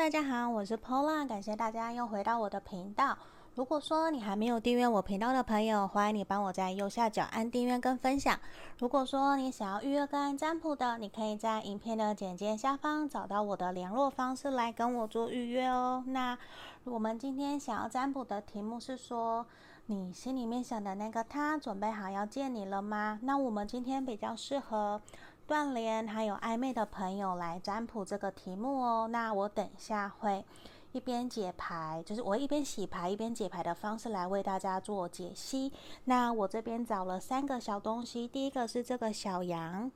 [0.00, 3.18] 大家好，我是 Pola，感谢大家又回到我的频道。
[3.54, 8.40] 如果说你还没有订阅我频道的朋友，欢迎你帮我在右下角按订阅跟分享。
[8.78, 16.02] 如果说你想要预约个案占卜的，你可以在影片的简介下方找到我的联络方式来跟我做预约哦。
[16.06, 16.38] 那
[16.84, 19.44] 我们今天想要占卜的题目是说，
[19.84, 23.18] 你心里面想的那个他准备好要见你了吗？
[23.24, 25.02] 那我们今天比较适合。
[25.50, 29.08] 断联还有暧昧的朋友来占卜这个题目哦。
[29.08, 30.44] 那我等一下会
[30.92, 35.72] 一边解牌，就是我一边洗牌一边解牌的方式来为大家做解析。
[36.04, 39.90] 那我这边找了三个小东西，第一个是这个小羊，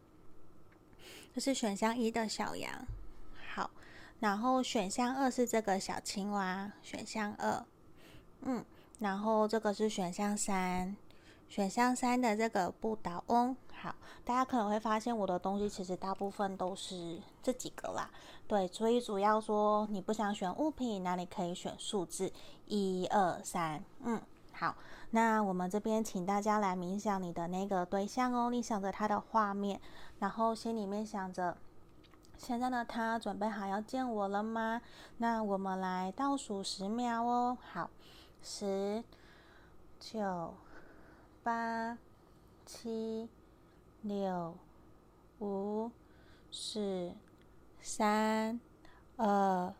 [1.32, 2.72] 这是选项一的小羊。
[3.54, 3.70] 好，
[4.18, 7.64] 然后选项二是这个小青蛙，选项二，
[8.40, 8.64] 嗯，
[8.98, 10.96] 然后这个是选项三。
[11.54, 18.10] 选项三的这个不倒翁，好，大家可能会发现我的东西其实大部分都是这几个啦，
[18.48, 22.32] 对，所以主要说你不想选物品，那你可以选数字
[22.66, 24.20] 一二三，嗯，
[24.52, 24.74] 好，
[25.10, 29.80] 那我们这边请大家来冥想你的那个对象哦，你想着他的画面，
[30.18, 31.56] 然后心里面想着，
[32.36, 34.82] 现在的他准备好要见我了吗？
[35.18, 37.88] 那我们来倒数十秒哦，好，
[38.42, 39.04] 十、
[40.00, 40.54] 九。
[41.44, 41.98] 八、
[42.64, 43.28] 七、
[44.00, 44.56] 六、
[45.40, 45.90] 五、
[46.50, 47.12] 四、
[47.82, 48.58] 三、
[49.18, 49.74] 二、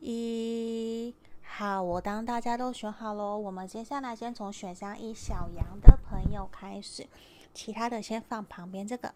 [0.00, 7.08] 一，好，我当大家都选好了，我们接下来先从选项一小羊的朋友开始，
[7.54, 9.14] 其他的先放旁边这个。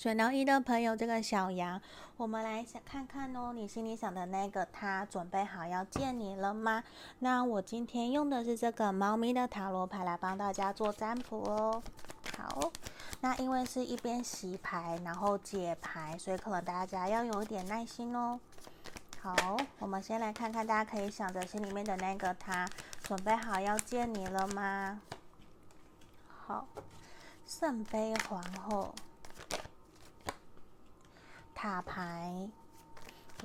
[0.00, 1.78] 选到一的朋友，这个小羊，
[2.16, 6.82] 我们来想看看哦，你心里想的那个他准备好要见你了吗？
[7.18, 11.82] 那我今天用的是这个猫咪的塔罗牌来帮大家做占卜哦。
[12.38, 12.72] 好，
[13.20, 18.40] 那因为是一边洗牌然后解牌，所以可能大家要有一点耐心哦。
[19.20, 19.36] 好，
[19.80, 22.66] 我们先来看看，大家可以想着心里面的那个他
[23.02, 24.98] 准备好要见你了吗？
[26.46, 26.66] 好，
[27.46, 28.94] 圣杯皇后。
[31.62, 32.48] 塔牌，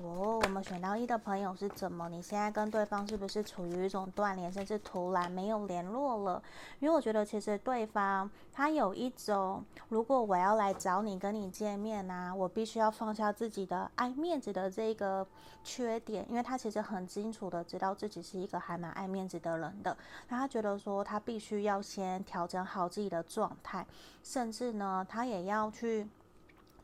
[0.01, 2.07] 哦，我们选到一的朋友是怎么？
[2.07, 6.41] 你现在跟对方是不是处于一种断联，甚至突然没有联络了？
[6.79, 15.27] 因为我觉得其实对方他有一种，如果我要来找你跟你见面啊，我必须要放下自己的爱面子的这个
[15.61, 19.97] 缺点，因为他其实很清楚的知道自己是一个还蛮爱面子的人的。
[20.29, 23.85] 那他觉得说他必须要先调整好自己的状态，
[24.23, 26.07] 甚至呢，他也要去。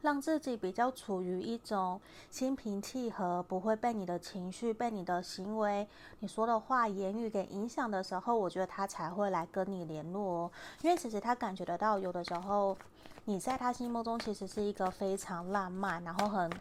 [0.01, 5.88] 让自己比较处于一种心平气和，不会被你的情绪、被你的行为、
[6.19, 10.51] 你说的话、言语给影响的时候，我觉得他才会来跟你联络哦。
[10.81, 12.75] 因为其实他感觉得到，有的时候
[13.25, 16.51] 你在他心目中其实是一个非常浪漫，然后很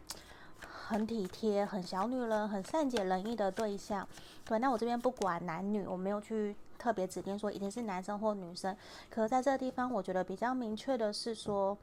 [0.60, 4.06] 很体贴、很小女人、很善解人意的对象。
[4.44, 8.76] 对，那我这边不管男女，我没有去特别指定说一定是男生或女生。
[9.08, 11.78] 可是在这个地方，我觉得比较明确的是说。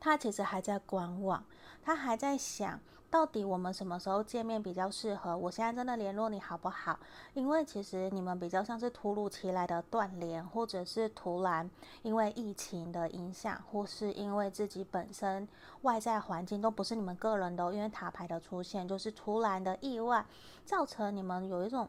[0.00, 1.44] 他其实还在观望，
[1.84, 2.80] 他还在想
[3.10, 5.36] 到底我们什么时候见面比较适合？
[5.36, 6.98] 我现在真的联络你好不好？
[7.34, 11.68] 因为其实你们比较像是突如其来的断联，或者是突然
[12.02, 15.46] 因为疫情的影响，或是因为自己本身
[15.82, 20.24] 外在环境都不是你们个人的，因为塔牌的出现就是突然的意外，
[20.64, 21.88] 造成你们有一种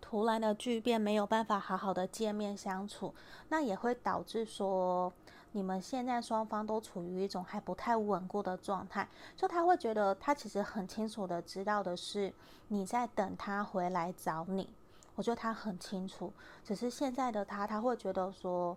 [0.00, 3.14] 突然的巨变，没有办法好好的见面相处，
[3.48, 5.12] 那也会导致说。
[5.52, 12.32] 你们现在双方都处于一种还不太稳固的状态，就他会觉得他其实很清楚的知道的是
[12.68, 14.72] 你在等他回来找你，
[15.14, 16.32] 我觉得他很清楚，
[16.64, 18.76] 只是现在的他他会觉得说，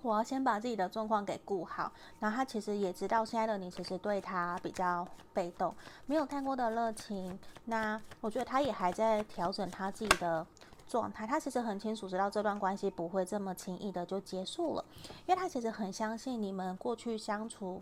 [0.00, 5.74] 我要先把自己的状况给顾好，然后他其实也知道现在的你其实对他比较被动，
[6.06, 10.46] 没有太多的热情，那我觉得他也还在调整他自己的。
[10.90, 14.84] 状态，他其实很清楚知道这段关系不会这么轻易的就结束了，
[15.24, 17.80] 因为他其实很相信你们过去相处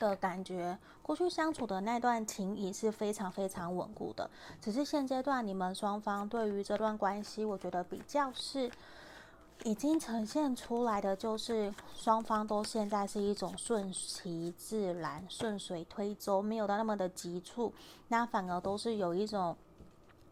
[0.00, 4.30] 的感觉，过去相处的那段情谊是非常非常稳固的。
[4.58, 8.70] 只是现阶段你们双方对于这段关系，我觉得比较是
[9.64, 17.70] 已经呈现出来的，就是双方都现在是一种顺其自然、顺水推舟，没有到那么的急促，
[18.08, 19.54] 那反而都是有一种。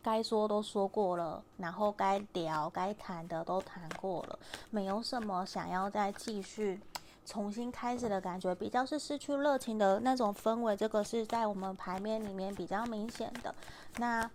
[0.02, 4.38] 该说都说过了，然后该聊、该谈的都谈过了，
[4.70, 6.81] 没有什么想要再继续
[7.25, 10.76] 重新开始的感觉，比较是失去热情的那种氛围。
[10.76, 13.54] 这个是在我们牌面里面比较明显的。
[13.99, 14.28] 那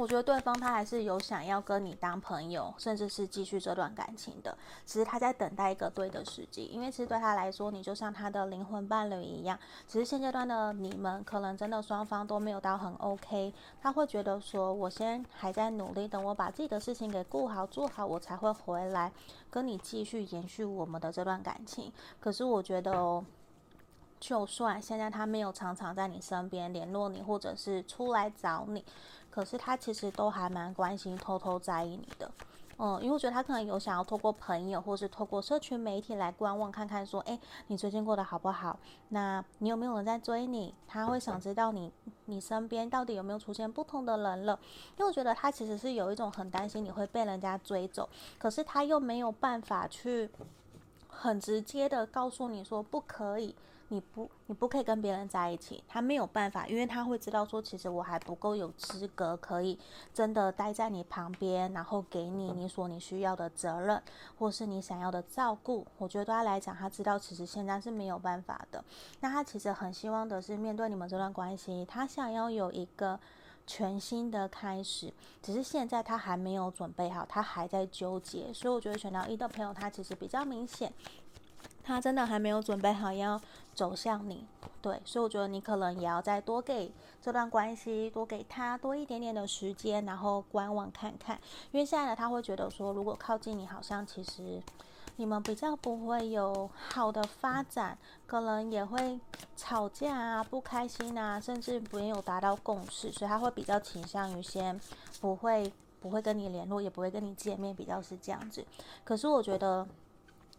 [0.00, 4.56] 我觉得对方他还是有想要跟你当朋友，甚至是继续这段感情的，
[4.86, 6.64] 只是他在等待一个对的时机。
[6.64, 9.58] 因为其实对他来说，你就像他的灵魂伴侣一样。
[9.86, 13.52] 只是现阶段的你们可能真的双方都没有到很 OK，
[13.82, 19.12] 他会觉得说，我先还在努力，等我把自己的事情给顾好做好，我才会回来
[19.50, 21.92] 跟你继续延续我们的这段感情。
[22.18, 23.22] 可是我觉得哦。
[24.18, 28.84] 就算现在他没有常常在你身边联络你，或者是出来找你，
[29.30, 32.30] 可是他其实都还蛮关心、偷偷在意你的。
[32.82, 38.78] 嗯，因为我觉得他可能有想要透过朋友，或是透过社群媒体来观望，看看说，诶，你最近过得好不好？
[39.10, 40.74] 那你有没有人在追你？
[40.88, 41.92] 他会想知道你，
[42.24, 44.58] 你身边到底有没有出现不同的人了？
[44.96, 50.30] 因为我觉得他其实是有一种很担心你会被人家追走，可是他又没有办法去
[51.06, 53.54] 很直接的告诉你说不可以。
[53.92, 55.82] 你不，你不可以跟别人在一起。
[55.88, 59.76] 他没有办法，因为他会知道说，其实我还不够有资格可以
[60.14, 64.00] 真的待在你旁边，然后给你你所你需要的责任，
[64.38, 65.84] 或是你想要的照顾。
[65.98, 68.82] 我觉得对他来讲，他知道其实现在是没有办法的。
[69.18, 73.18] 那他其实很希望的是面对你们这段关系，他想要有一个
[73.66, 78.52] 全新的开始，只是现在他还没有准备好，他还在纠结。
[78.52, 80.92] 所以我觉得选到一的朋友，他其实比较明显。
[81.90, 83.40] 他真的还没有准备好要
[83.74, 84.46] 走向你，
[84.80, 91.36] 对，所以我觉得你可能也要再多给这段关系多给他多一点点的时间，然后观望看看，
[91.72, 94.62] 因为现在呢，他会觉得说，如果靠近你，好像其实
[95.16, 99.18] 你们比较不会有好的发展，可能也会
[99.56, 104.80] 吵架啊、不开心啊，甚至没有达到共识，所以他会比较倾向于先
[105.20, 108.64] 不会不会跟你联络，也不会跟你见面，比较是这样子。
[109.02, 109.84] 可是我觉得。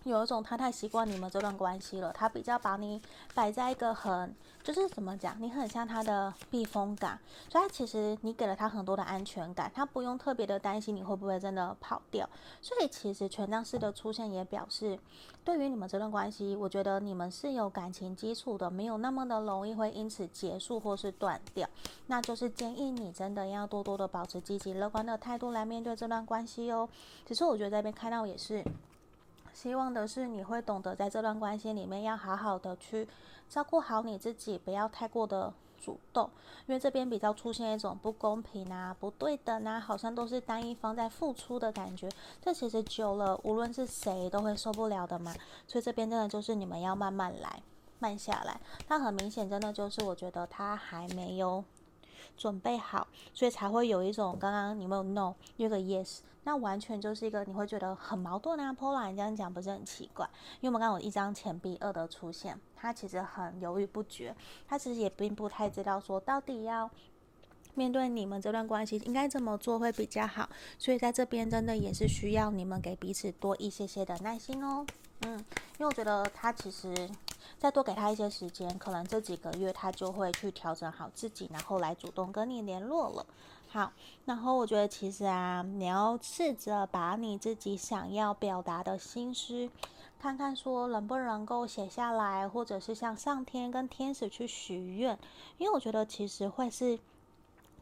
[0.03, 2.99] 有一种他太习惯你们这段关系了，他比较把你
[3.35, 7.19] 摆在一个很，就是怎么讲，你很像他的避风港，
[7.49, 12.27] 所以他其实你给了他很多的安全感，他不用特别的担心你会不会真的跑掉。
[12.61, 14.97] 所以其实权杖四的出现也表示，
[15.43, 21.69] 对于你们这段关系，我觉得你们是有感情基础的，没有那么的容易会因此结束或是断掉。
[22.07, 26.89] 那就是建议你真的要多多的保持积极乐观的态度来面对这段关系哦。
[27.27, 28.65] 其实我觉得这边看到也是。
[29.53, 33.07] 希望的是你会懂得在这段关系里面要好好的去
[33.49, 36.29] 照顾好你自己，不要太过的主动，
[36.67, 42.09] 因为这边比较出现一种不公平啊、不对等啊，好像都是单一方在付出的感觉。
[42.41, 45.33] 这其实久了，无论是谁都会受不了的嘛。
[45.67, 47.61] 所以这边真的就是你们要慢慢来，
[47.99, 48.59] 慢下来。
[48.87, 51.63] 那很明显，真的就是我觉得他还没有
[52.37, 56.19] 准备好，所以才会有一种刚刚你没有 no，有个 yes。
[56.43, 60.27] 那完全就是一个你会觉得很矛盾啊波兰这样讲不是很奇怪？
[60.59, 64.35] 因为我们刚有一张钱币二的出现，他其实很犹豫不决，
[64.67, 66.89] 他其实也并不太知道说到底要
[67.75, 70.49] 面对你们这段关系应该怎么做会比较好，
[70.79, 74.83] 所以在这边真的也是需要你们给彼此多一些些的耐心哦。
[75.21, 75.37] 嗯，
[75.77, 76.91] 因为我觉得他其实
[77.57, 83.25] 再多给他一些时间，可能这几个月他就会去调整好自己，然后来主动跟你联络了。
[83.69, 83.91] 好，
[84.25, 89.69] 然后我觉得其实啊，你要试着把你自己想要表达的心思，
[90.19, 95.17] 看看说能不能够写下来，或者是向上天跟天使去许愿，
[95.57, 96.99] 因为我觉得其实会是。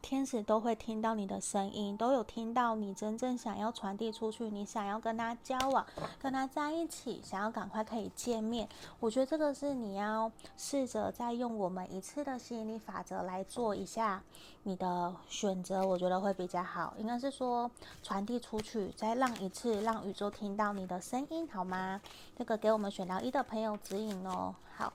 [0.02, 5.86] 天使都会听到你的声音，都有听到你真正想要传递出去，你想要跟他交往，
[6.18, 8.68] 跟他在一起，想要赶快可以见面。
[8.98, 14.22] 我觉得这个是你要试着再用我们一次的吸引力法则来做一下
[14.64, 16.94] 你的选择，我觉得会比较好。
[16.98, 17.70] 应该是说
[18.02, 22.00] 传递出去，再让一次让宇宙听到你的声音，好吗？
[22.36, 24.54] 这个给我们选到一的朋友指引哦。
[24.76, 24.92] 好。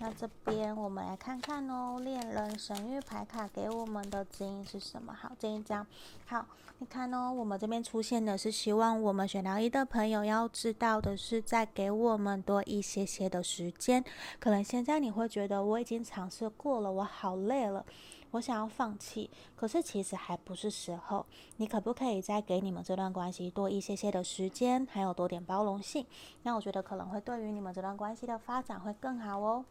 [0.00, 5.12] 那这边我们来看看哦，恋人神谕牌卡给我们的指引是什么？
[5.12, 5.84] 好，这一张，
[6.26, 6.46] 好，
[6.78, 14.04] 你看哦，我们这边出现的是希望我们选到一的朋友要知道的是，再给我们多一些些的时间。
[14.38, 17.84] 可能现在你会觉得我已经尝试过了，我好累了，
[18.30, 19.28] 我想要放弃。
[19.56, 21.26] 可是其实还不是时候，
[21.56, 26.06] 你可不可以再给你们这段关系多一些些的时间，还有多点包容性？
[26.44, 29.64] 那我觉得可能会对于你们这段关系的发展会更好哦。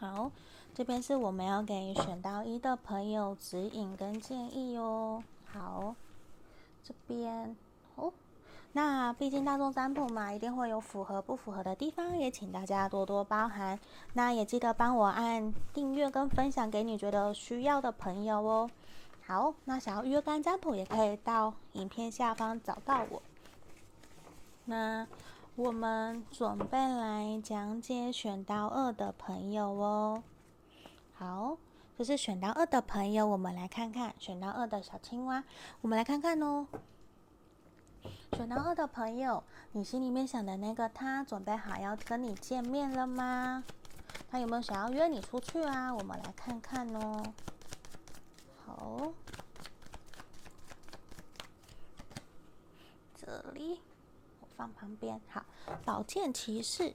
[0.00, 0.32] 好，
[0.74, 5.22] 这边是我们要给选到一的朋友指引跟建议哦。
[5.52, 5.94] 好，
[6.82, 7.54] 这边
[7.96, 8.10] 哦，
[8.72, 13.78] 那毕竟大众占卜嘛，一定会有符合不符合的地方，也请大家多多包涵。
[14.14, 18.70] 那也记得帮我按订阅跟分享给你觉得需要的朋友哦。
[19.26, 23.20] 好，那想要约干占卜也可以到影片下方找到我。
[24.64, 25.06] 那。
[25.56, 30.22] 我们准备来讲解选到二的朋友哦。
[31.12, 31.58] 好，
[31.98, 35.44] 这是选到二的朋友，我们来看看选到二的小青蛙，
[35.82, 36.66] 我们来看看哦。
[38.32, 43.62] 选到二的朋友，你心里面想的那个他，准备好要跟你见面了吗？
[44.30, 45.94] 他有没有想要约你出去啊？
[45.94, 47.22] 我们来看看哦。
[48.64, 49.12] 好，
[53.16, 53.80] 这里
[54.60, 55.18] 放旁边。
[55.30, 55.42] 好，
[55.86, 56.92] 宝剑骑士。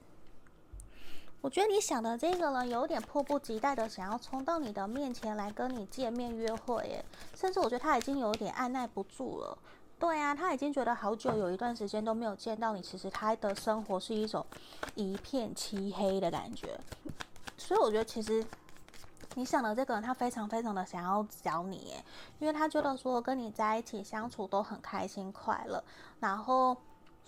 [1.42, 7.04] 我觉得你想的这个人有点迫不及待的想要冲到你的面前来跟你见面约会，耶，
[7.34, 9.58] 甚至我觉得他已经有点按捺不住了。
[9.98, 14.46] 对啊，他已经觉得好久有一段时间都没有见到你，其实他的生活是一种
[14.94, 16.80] 一片漆黑的感觉。
[17.58, 18.46] 所以我觉得其实
[19.34, 22.06] 你想的这个人，他非常非常的想要找你，耶，
[22.38, 25.84] 因为他觉得说跟你在一起相处都很开心快乐，
[26.20, 26.78] 然后。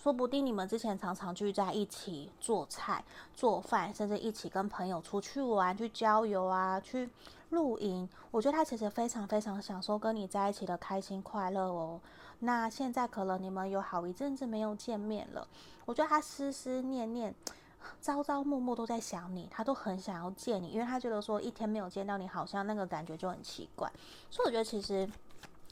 [0.01, 7.09] 说不定你们之前常常聚在一起做菜、做饭，甚至一起跟朋友出去玩、去郊游啊、去
[7.49, 8.07] 露营。
[8.31, 11.99] 我觉得他其实非常非常享受跟你在一起的开心快乐哦。
[12.39, 15.45] 那现在可能你们有好一阵子没有见面了，
[15.85, 17.33] 我觉得他思思念念、
[17.99, 23.91] 朝朝暮暮都在想你，他都很想要见你，因为他觉得说一天没有见到你，好像那个感觉就很奇怪。
[24.29, 25.09] 所以我觉得其实。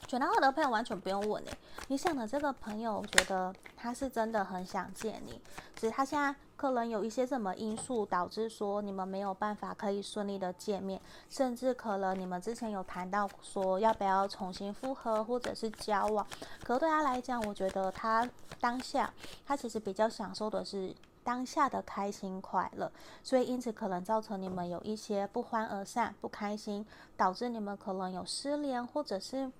[0.06, 1.58] 选到二的朋友完全不用问诶，
[1.88, 5.40] 你想的这个朋友，我觉得他是真的很想见你，
[5.74, 16.24] 只是他现在可能有一些什么因素导致说你们没有办法可以顺利的见面，甚至可能你们之前有谈到说要不要重新复合或者是交往，
[16.62, 18.28] 可对他来讲，我觉得他
[18.60, 19.12] 当下
[19.44, 20.94] 他其实比较享受的是
[21.24, 22.90] 当下的开心快乐，
[23.24, 26.86] 所以因此可能造成你们有一些不欢而散、不开心，
[27.16, 29.50] 导致你们可能有失联或者是。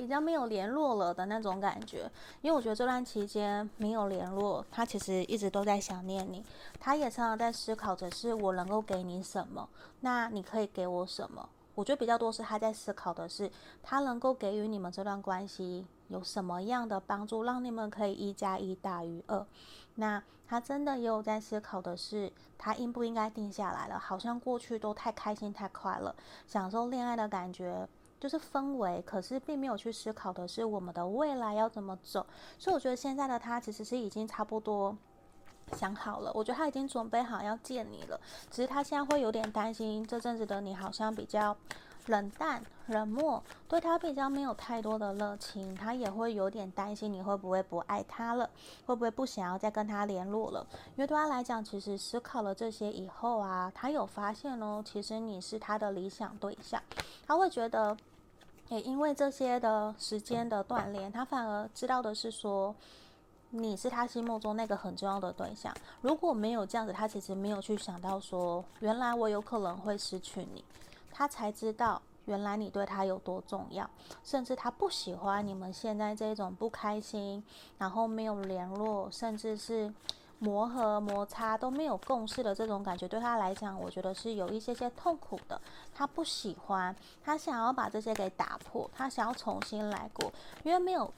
[0.00, 6.42] 比较没有联络了的那种感觉，因为我觉得这段期间没有联络，他其实一直都在想念你，
[6.80, 9.68] 他也常常在思考着是我能够给你什么，
[10.00, 11.46] 那你可以给我什么？
[11.74, 13.50] 我觉得比较多是他在思考的是
[13.82, 19.46] 他能够给予你们这段关系有什么样的帮助，让你们可以一加一大于二。
[19.96, 23.98] 那他真的也有在思考的是他应不应该定下来了？
[23.98, 26.14] 好像过去都太开心太快乐，
[26.46, 27.86] 享受恋爱的感觉。
[28.20, 32.24] 就是氛围，可是并没有去思考的是我们的未来要怎么走。
[32.58, 34.94] 所以我觉得现在的他其实是已经差不多
[35.72, 38.20] 想好了，我觉得他已经准备好要见你了。
[38.50, 41.56] 只是他现在会有点担心，这阵子的你好像比较
[42.08, 45.74] 冷淡、冷漠，对他比较没有太多的热情。
[45.74, 48.50] 他也会有点担心你会不会不爱他了，
[48.84, 50.66] 会不会不想要再跟他联络了。
[50.96, 56.82] 因为对他来讲，其实思考了这些以后啊，他有发现哦，其实你是他的理想对象，
[57.26, 57.96] 他会觉得。
[58.70, 62.74] 也因为这些的时间的锻炼，他反而知道的是说，
[63.50, 65.74] 你是他心目中那个很重要的对象。
[66.00, 70.64] 如果没有这样子，他其实没有去想到说，原来我有可能会失去你。
[71.10, 73.90] 他才知道，原来你对他有多重要，
[74.22, 77.44] 甚至他不喜欢你们现在这种不开心，
[77.78, 79.92] 然后没有联络，甚至是。
[80.42, 85.60] 磨合摩擦都没有共识的这种感觉，对他来讲，我觉得是有一些些痛苦的。
[85.94, 90.32] 他不喜欢，他想要把这些给打破，他想要重新来过。
[90.62, 91.12] 因为没有，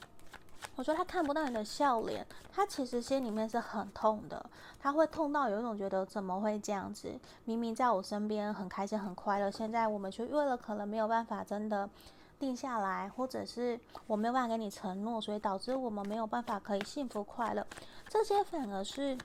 [0.75, 4.45] 我觉得他看不到你的笑脸，他其实心里面是很痛的。
[4.77, 7.17] 他会痛到有一种觉得怎么会这样子？
[7.45, 11.89] 明明在我身边很开心很快乐，现在我们却为了可能没有办法真的
[12.37, 17.65] 定下来，或者是我没有办法给你承诺，所以导致我们没有办法可以幸福快乐。
[18.13, 19.17] 这些反而是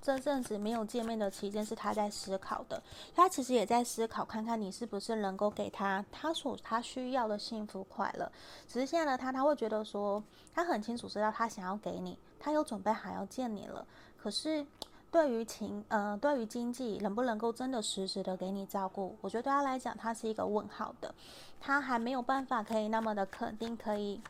[0.00, 2.80] 这阵子没有见面的期间，是他在思考的。
[3.12, 8.30] 他其实也在思考，看看你是不是能够给他他所他需要的幸福快乐。
[8.68, 10.22] 只是现在的他，他会觉得说，
[10.54, 13.84] 他很清楚知道他想要给你，他有准备好要见你了。
[14.16, 14.64] 可是
[15.10, 21.12] 对于情呃，对于经济能不能够真的实时的给你照顾，我觉得对他来讲，他是一个问号的。
[21.60, 24.20] 他还没有办法可以那么的肯定可以。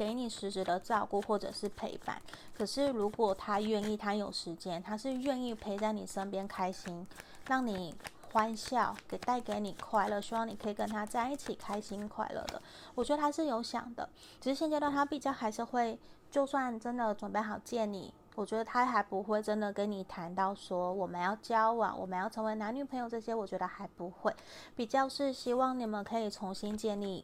[0.00, 2.22] 给你实质的照顾或者是陪伴，
[2.56, 7.06] 可是如果他愿意，他有时间，他是愿意陪在你身边，开心，
[7.46, 7.94] 让你
[8.32, 12.62] 欢笑，给带给你快乐，希望你可以跟他在一起，开心快乐的。
[12.94, 14.08] 我觉得他是有想的，
[14.40, 15.98] 只是现阶段他比较还是会，
[16.30, 24.34] 就算真的准备好见你，我觉得他还不会真的跟你谈到说我们要交往，我们要成为男女朋友这些，我觉得还不会，
[24.74, 27.22] 比较是希望你们可以重新建立。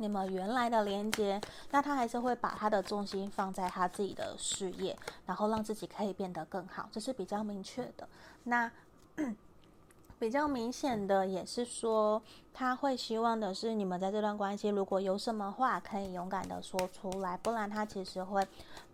[0.00, 1.38] 你们原来的连接，
[1.70, 8.08] 那他还是会把他的重心放在他自己的事业，然后让自己可以变得更好，这是比较明确的。
[8.44, 8.72] 那
[10.18, 12.22] 比较明显的也是说，
[12.54, 18.42] 他会希望的是你们在这段关系，如果有什么话可以勇敢的说出来，不然他其实会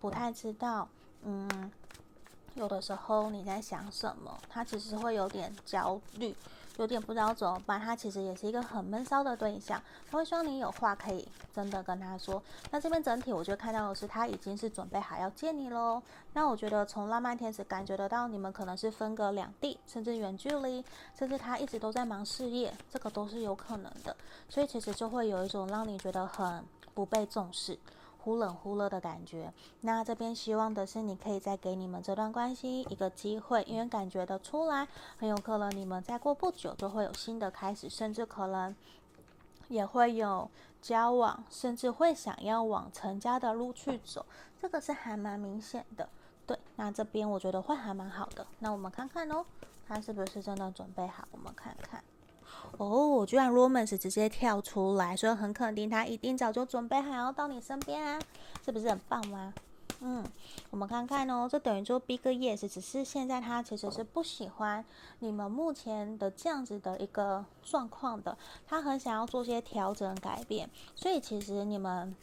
[0.01, 0.89] 不太知道，
[1.23, 1.71] 嗯，
[2.57, 6.35] 有的时候你在想什么，他其实会有点焦虑。
[6.77, 7.81] 有点不知道怎么办。
[7.81, 12.43] 他其实也是一个很闷骚的对象，他会希望你有话可以真的跟他说。
[12.71, 16.03] 那这边整体我觉得看到的是他已经是准备好要见你喽。
[16.33, 20.85] 那我觉得从浪漫天使感觉得到你们可能是分隔两地，甚至远距离，
[21.19, 24.17] 甚至他一直都在忙事业，这个都是有可能的。
[24.49, 26.65] 所以其实就会有一种让你觉得很
[26.95, 27.79] 不被重视。
[28.27, 29.53] 忽冷忽热的感觉，
[29.83, 38.75] 那这边希望的是你可以再给你们这段关系一个机会，因为感觉得出来，很有可能你们再过不久就会有新的开始，甚至可能
[39.69, 40.51] 也会有
[40.83, 44.27] 交往，甚至会想要往成家的路去走，
[44.61, 46.09] 这个是还蛮明显的。
[46.45, 48.45] 对，那这边我觉得会还蛮好的。
[48.59, 49.47] 那我们看看哦，
[49.87, 51.29] 他是不是真的准备好？
[51.31, 52.03] 我们看看。
[52.79, 58.21] 哦，居然 Romance 直接跳出来，所以很肯定他一定早就准备好要到你身边啊，
[58.65, 59.55] 是不是很棒吗？
[60.01, 60.23] 嗯，
[60.71, 64.85] 我们看看哦，这等于说 Big Yes，只是现在他其实是不喜欢
[65.21, 72.15] 你们目前的这样子的一个状况的，他很想要做些调整改变，所以其实你们。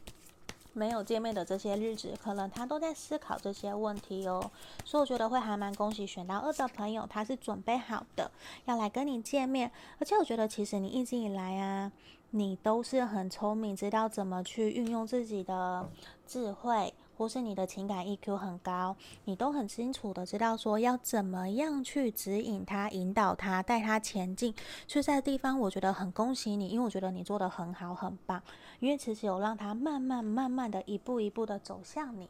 [0.73, 4.51] 没有见面的这些日子，可能他都在思考这些问题哦，
[4.83, 8.31] 所以我觉得会还蛮恭喜选到二的朋友，他是准备好的
[8.65, 11.91] 要来跟你见面，而且我觉得其实你一直以来啊，
[12.31, 15.89] 你都是很聪明，知道怎么去运用自己的
[16.25, 16.93] 智慧。
[17.17, 24.53] 或是你的情感 EQ 很高，你都很清楚的知道说要怎么样去指引他、引导他、带他前进。
[24.87, 28.41] 所以在地方，我觉得很恭喜你，因为我觉得你做的很好、很棒。
[28.79, 32.27] 因为其实有让他慢慢、慢慢的一步一步的走向你，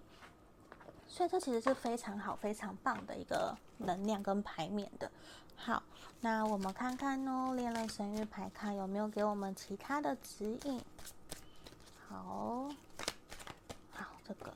[1.08, 5.10] 所以这其实是非常好、非常棒的一个能量跟牌面的。
[5.56, 5.82] 好，
[6.22, 10.80] 那我们看看哦，恋人神域牌卡有没有给我们其他的指引？
[12.08, 12.70] 好，
[13.92, 14.54] 好，这个。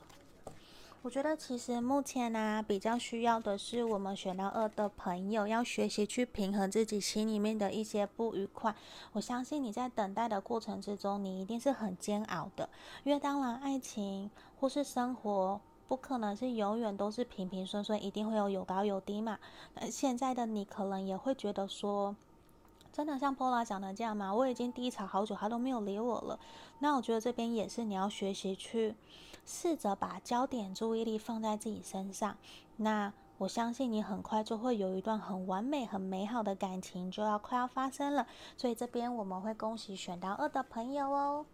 [1.00, 8.74] 我觉得其实目前呢、比较需要的是我们选到二的朋友要学习去平衡自己心里面的一些不愉快。
[9.12, 12.68] 我相信你在等待的过程之中，你一定是很煎熬的，
[13.04, 14.28] 因为当然爱情
[14.58, 19.38] 或是生活不可能是永远都是平平顺顺，一定会有有高有低嘛。
[19.74, 22.16] 那现在的你可能也会觉得说，
[22.92, 24.34] 真的像 Pola 讲的这样吗？
[24.34, 26.40] 我已经低潮好久，他都没有理我了。
[26.80, 28.96] 那我觉得这边也是你要学习去。
[29.48, 32.36] 试着把焦点注意力放在自己身上，
[32.76, 38.26] 那我相信你很快就会有一段很完美、很美好的感情就要快要发生了。
[38.58, 41.46] 所以这边我们会恭喜选到二的朋友哦。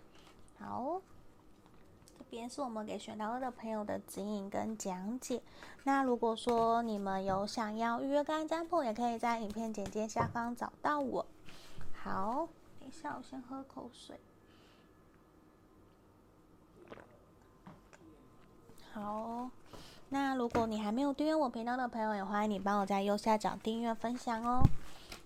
[0.59, 1.01] 好，
[2.19, 5.41] 这边是我们给选到二的朋友的指引跟讲解。
[5.85, 11.25] 那如果说你们有想要预约个案占卜，也可以在影片简介下方找到我。
[11.93, 12.49] 好，
[12.81, 14.19] 等一下我先喝口水。
[18.95, 19.51] 好，
[20.11, 24.63] 那如果你还没有订阅我频道的朋友，也欢迎你帮我在右下角订阅分享哦。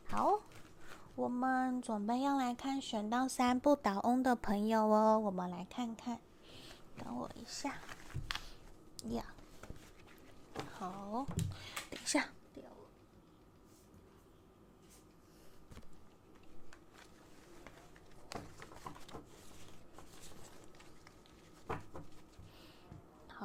[0.09, 0.41] 好，
[1.15, 6.19] 我们准备要来看选到三不倒翁的朋友哦，我们来看看，
[6.97, 7.75] 等我一下，
[9.11, 9.23] 呀，
[10.73, 11.27] 好，
[11.91, 12.25] 等一下。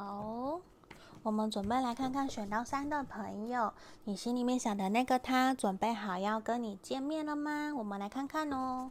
[0.06, 0.60] 好，
[1.22, 7.72] 我们准备来看看选到三的朋友，你心里面想的那个他，准备好要跟你见面了吗？
[7.74, 8.90] 我们来看看哦。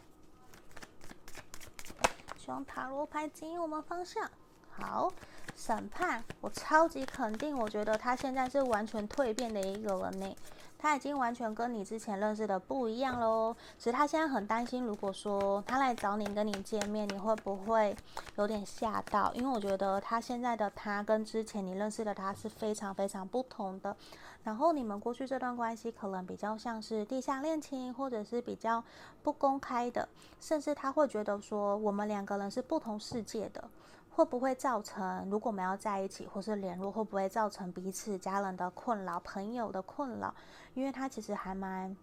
[2.38, 4.30] 希望塔罗牌指引我们方向。
[4.70, 5.12] 好，
[5.54, 10.34] 审判，我超级肯定，我觉得他现在是完全蜕变的一个人呢。
[10.82, 13.54] 他已经完全跟你之前认识的不一样喽。
[13.78, 17.96] 其实他现在很担心，如果说他来找你跟你见面，你会不会
[18.34, 19.32] 有点吓到？
[19.32, 23.96] 因为我觉得他现在的他跟之前你认识的他是非常非常不同的。
[24.42, 28.82] 然后你们过去这段关系可能比较像是地下恋情，或者是比较
[29.22, 30.08] 不公开的，
[30.40, 33.62] 甚至他会觉得说我们两个人是不同世界的。
[34.14, 40.34] 会不会造成，如果我们要在一起或是联络，会不会造成彼此家人的困扰、朋友的困扰？
[40.74, 41.96] 因为他其实还蛮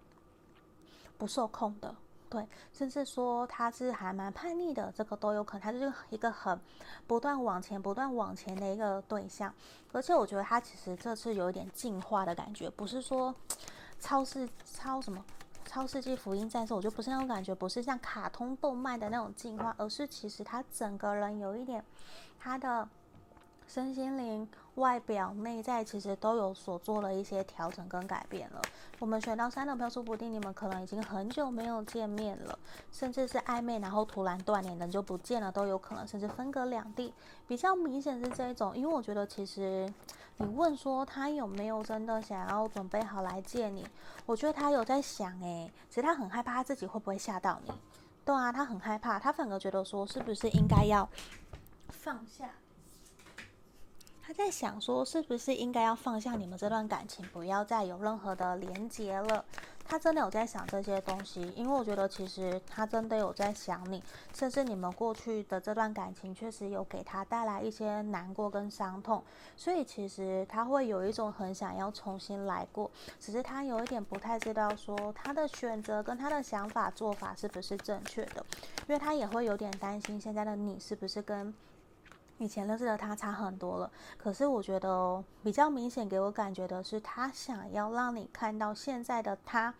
[1.17, 1.93] 不受控的，
[2.29, 5.61] 对，甚至说他是还蛮叛逆的，这个都有可能。
[5.61, 6.59] 他就是一个很
[7.05, 9.53] 不断往前、不断往前的一个对象，
[9.91, 13.33] 而且我觉得他其实这次有一点进化的感觉，不是说
[13.99, 15.23] 超市超什么。
[15.69, 21.85] 超世纪福音战士，我就不是那种感觉，不是像卡通动漫的那种进化，而是其实他整个人有一点，
[22.39, 22.89] 他的
[23.67, 28.59] 身心灵外表、内在其实都有所做了一些调整跟改变了。
[28.97, 32.57] 我们选到三的朋友，说不定你们可能已经很久没有见面了，
[32.91, 37.13] 甚至是暧昧，然后突然断联，人就不见了都有可能，甚至分隔两地。
[37.47, 39.87] 比较明显是这一种，因为我觉得其实
[40.41, 43.85] 你问说他有没有真的想要准备好来见你，
[44.25, 47.73] 我觉得他有在想诶，其实他很害怕他自己会不会吓到你。
[48.23, 51.09] 对啊，他很害怕，他反而觉得说是不是应该要
[51.89, 52.49] 放下。
[54.21, 59.43] 他在想说，是不是应该要放下你们这段感情，不要再有任何的连结了？
[59.89, 64.03] 他真的有在想这些东西，因为我觉得其实他真的有在想你，
[64.35, 69.23] 甚至你们过去的这段感情确实有给他带来一些难过跟伤痛，
[69.57, 78.45] 所以其实他会有一种很想要重新来过，只是他有一点不太知道说他的选择跟他的想法做法是不是正确的，
[78.87, 81.51] 因为他也会有点担心现在的你是不是跟。
[82.39, 89.73] 以前认识的他差很多了，可是我觉得比较明显给我感觉的是，他想要让你看到现在的他，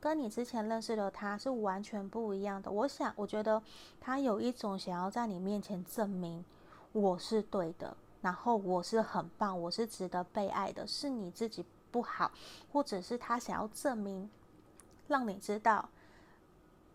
[0.00, 2.70] 跟你之前认识的他是完全不一样的。
[2.70, 3.60] 我想，我觉得
[4.00, 6.44] 他有一种想要在你面前证明
[6.92, 12.30] 我是对的，然后我是很棒，我是值得被爱的，是你自己不好，
[12.72, 14.30] 或者是他想要证明，
[15.08, 15.88] 让你知道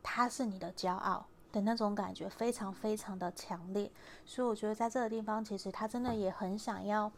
[0.02, 1.26] 他是你的骄傲。
[1.52, 3.92] 的那种感觉非常非常的强烈，
[4.26, 7.12] 所以我觉得在这个地方，其实他真的也很想要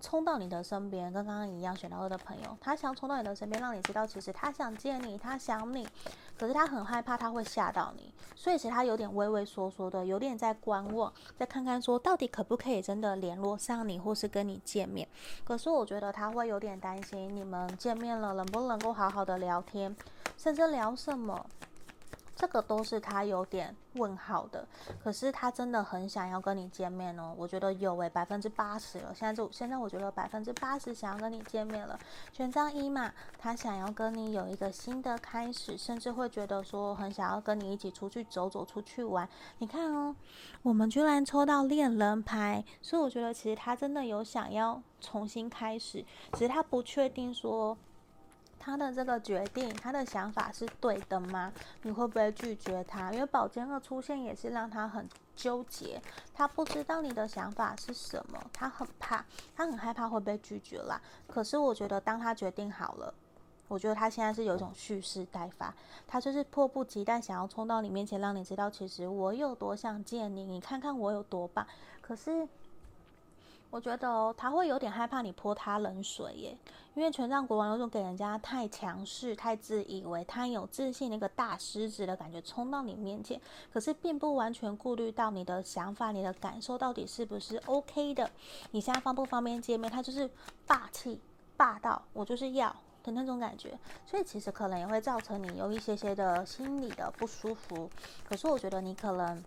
[0.00, 5.86] 冲到你的身边，跟刚刚一样选到二的朋友，他想冲到你的身边，让你知道其实他想见你，他想你，
[6.38, 15.06] 可是他很害怕他会吓到你，所以其实他有点畏畏缩缩的，有点在观望，再看看说到底可不可以真的联络上你，或是跟你见面。
[15.44, 19.94] 可是我觉得他会有点担心，你们见面了能不能够好好的聊天，
[20.38, 21.44] 甚至聊什么？
[22.40, 24.66] 这个都是他有点问号的，
[25.04, 27.34] 可是他真的很想要跟你见面哦。
[27.36, 29.14] 我觉得有诶，百分之八十了。
[29.14, 32.00] 现在就现在，我觉得百分之八十想要跟你见面了。
[32.32, 39.28] 权杖一嘛，他想要跟你有一个新的开始，甚至会觉得说很想要跟你一起出去走走，出去玩。
[39.58, 40.16] 你看哦，
[40.62, 47.76] 我们居然抽到恋人牌，所以我觉得其实他真的有想要重新开始，只是他不确定说。
[48.62, 51.50] 他的这个决定，他的想法是对的吗？
[51.82, 53.10] 你会不会拒绝他？
[53.10, 56.00] 因为宝剑二出现也是让他很纠结，
[56.34, 59.24] 他不知道你的想法是什么，他很怕，
[59.56, 61.00] 他很害怕会被拒绝啦。
[61.26, 63.14] 可是我觉得，当他决定好了，
[63.66, 65.74] 我觉得他现在是有一种蓄势待发，
[66.06, 71.66] 他就是迫不及待想要冲到你面前，让你知道其实我有多想见你，你看看我有多棒。
[72.02, 72.46] 可是。
[73.70, 76.58] 我觉得哦，他会有点害怕你泼他冷水耶，
[76.94, 83.40] 因为权杖国王有种给人家太强势、太自以为、太有自信的一个大狮子的感觉冲到你面前，
[83.72, 88.28] 可是并不完全顾虑到你的想法、你的感受到底是不是 OK 的。
[88.72, 89.88] 你现在方不方便见面？
[89.88, 90.28] 他就是
[90.66, 91.20] 霸气、
[91.56, 97.88] 霸道，我就是要的那种感觉，所以其实可能也会造成你有一些些的心理的不舒服。
[98.28, 99.44] 可是我觉得你可能，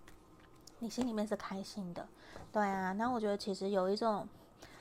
[0.80, 2.08] 你心里面是开心的。
[2.54, 4.28] 对啊，那我觉得其实有一种，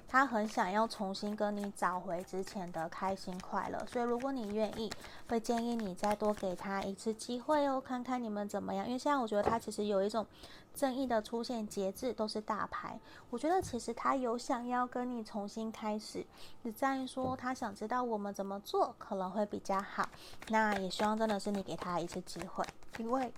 [0.07, 4.93] 他很想要重新跟你找回之前的开心快乐，所以如果你愿意，
[5.31, 8.85] 会建议你再多给他一次机会哦，看看你们怎么样。
[8.87, 10.27] 因为现在我觉得他其实有一种
[10.75, 16.27] 正义的出现，节制都是大牌，我觉得其实他有想要跟你重新开始，
[16.63, 20.07] 只在于说他想知道我们怎么做可能会比较好。
[20.49, 22.63] 那也希望真的是你给他一次机会，
[22.99, 23.33] 因为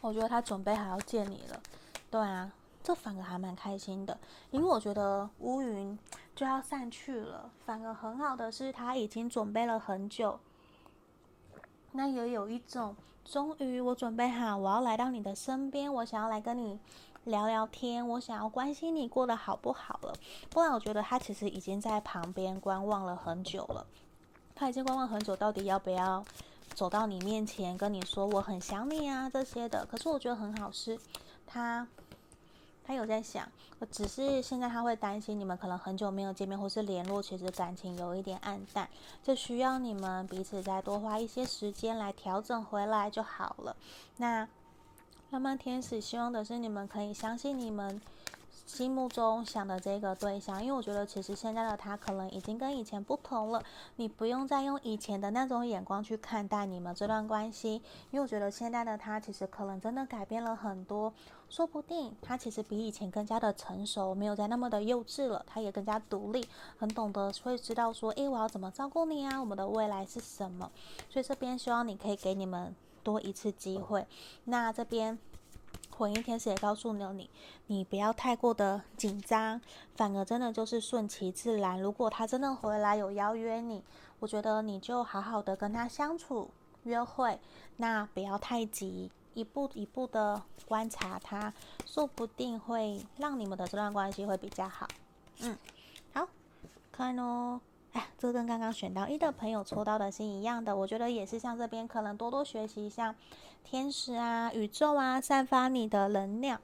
[0.00, 1.60] 我觉得他准备好要见你了。
[2.08, 2.52] 对啊。
[2.82, 4.18] 这反而还蛮开心的，
[4.50, 5.96] 因为我觉得乌云
[6.34, 7.50] 就要散去了。
[7.64, 10.40] 反而很好的是，他已经准备了很久。
[11.92, 16.80] 那也有一种，终于我准备好，我要来到你的身边，我想要来跟你
[17.24, 20.12] 聊聊天，我想要关心你过得好不好了。
[20.50, 23.86] 不然，我觉得他其实已经在旁边观望了很久了。
[24.56, 26.24] 他已经观望很久，到底要不要
[26.74, 29.86] 走到你面前跟你说我很想你啊这些的。
[29.86, 30.98] 可是我觉得很好是，
[31.46, 31.86] 他。
[32.84, 33.46] 他有在想，
[33.90, 38.88] 只是现在他会担心你们可能很久没有见面或是联络，其实感情有一点暗淡，
[39.22, 43.76] 就需要你们彼此再多花一些时间来调整回来就好了。
[44.16, 44.48] 那
[45.30, 48.00] 浪漫天使希望的是你们可以相信你们。
[48.72, 53.62] 心目中想的这个对象，因为我觉得其实现在的他可能已经跟以前不同了，
[53.96, 57.74] 你不用再用以前的那种眼光去看待你们这段关系，
[58.10, 61.12] 因为我觉得现在的他其实可能真的改变了很多，
[61.50, 66.42] 说不定他其实比以前更加的成熟，没有再那么的幼稚了，他也更加独立，
[66.78, 70.72] 很懂得会知道说，诶，我要怎么照顾你啊，我们的未来是什么，
[71.10, 74.06] 所以这边希望你可以给你们多一次机会，
[74.44, 75.18] 那这边。
[75.96, 77.28] 回应天使也告诉了你，
[77.66, 79.60] 你不要太过的紧张，
[79.94, 81.80] 反而真的就是顺其自然。
[81.80, 83.82] 如果他真的回来有邀约你，
[84.18, 86.50] 我觉得你就好好的跟他相处、
[86.84, 87.38] 约会，
[87.76, 91.52] 那不要太急，一步一步的观察他，
[91.86, 94.88] 说不定会让你们的这段关系会比较好。
[95.40, 95.56] 嗯，
[96.14, 96.26] 好，
[96.90, 97.60] 看哦。
[97.92, 103.14] 哎，这跟刚刚选到一的朋友抽到的是一样的，我觉得也是像这边可能多多学习，像
[103.62, 106.60] 天使啊、宇宙啊，散发你的能量，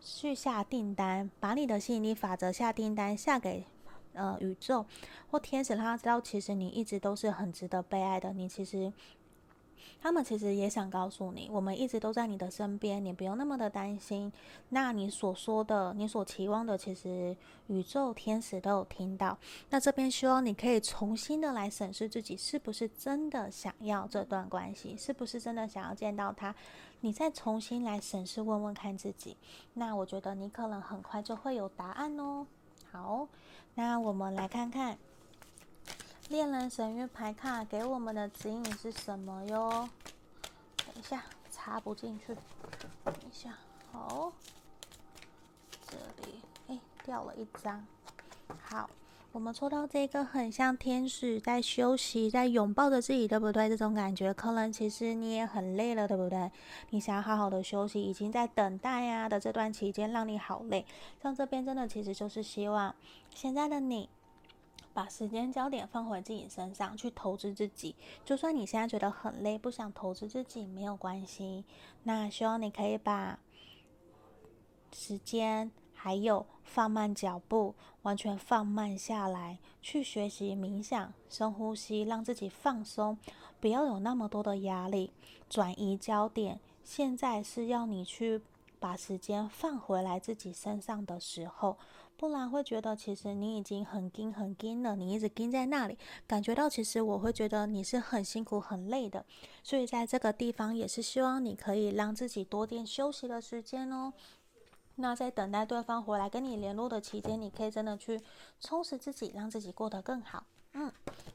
[0.00, 3.64] 去下订单，把你的吸引力法则下订单下给
[4.12, 4.84] 呃宇宙
[5.30, 8.92] 或天使，让他知道其实你一直都是很值得被爱的，你其实。
[10.00, 14.32] 他们其实也想告诉你，我们一直都在你的身边，你不用那么的担心。
[14.70, 17.36] 那你所说的，你所期望的，其实
[17.68, 19.38] 宇宙天使都有听到。
[19.70, 26.54] 那这边希望你可以重新的来审视自己，是不是真的想要这段关系，是不是真的想要见到他？
[27.00, 29.36] 你再重新来审视，问问看自己。
[29.74, 32.46] 那我觉得你可能很快就会有答案哦。
[32.90, 33.26] 好，
[33.74, 34.98] 那我们来看看。
[36.28, 39.88] 恋人神諭牌卡给我们的指引是什么哟？
[40.76, 42.34] 等一下，插不进去。
[43.04, 43.58] 等一下，
[43.90, 44.32] 好，
[45.86, 47.86] 这里哎掉了一张。
[48.62, 48.88] 好，
[49.32, 53.68] 我们抽到这个很像天使在休息，在拥抱着自己，对不对？
[53.68, 56.50] 这种感觉，可能其实你也很累了，对不对？
[56.90, 60.86] 你想要好好的休息，已经在等待呀的这段期间让你好累。
[61.22, 62.94] 像这边真的其实就是希望
[63.34, 64.08] 现在的你。
[64.94, 67.94] 把时间焦点放回自己身上，去投资自己。
[68.24, 71.64] 就算你现在觉得很累，不想投资自己，没有关系。
[72.02, 73.38] 那希望你可以把
[74.92, 83.16] 时间还有放慢脚步，完全放慢下来，去学习冥想、深呼吸，让自己放松，
[83.60, 85.12] 不要有那么多的压力，
[85.48, 86.60] 转移焦点。
[86.84, 88.42] 现在是要你去
[88.80, 91.78] 把时间放回来自己身上的时候。
[92.22, 99.26] 不然会觉得，其实你已经很盯很盯了，你一直盯在那里，感觉到其实我会觉得你是很辛苦很累的，
[99.64, 104.12] 所以在这个地方也是希望你可以让自己多点休息的时间哦。
[104.94, 108.20] 那在等待对方回来跟你联络的期间，你可以真的去
[108.60, 110.44] 充实自己，让自己过得更好。
[110.74, 110.90] 嗯，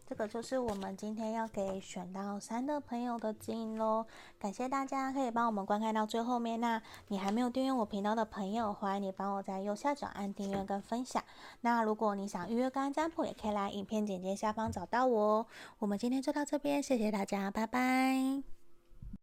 [0.05, 4.05] 这个就是我们今天要给选到三的朋友的指引喽。
[4.39, 6.59] 感谢大家可以帮我们观看到最后面。
[6.59, 11.23] 那你还没有订阅我频道的朋友，欢迎你帮我在右下角按订阅跟分享。
[11.61, 15.45] 那如果你想预约干占卜，也可以来影片简介下方找到我哦。
[15.77, 18.56] 我们今天就到这边，谢谢大家，拜拜。